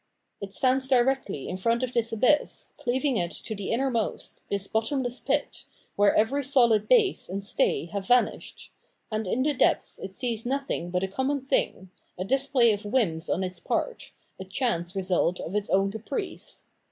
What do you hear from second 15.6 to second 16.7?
qwn caprice.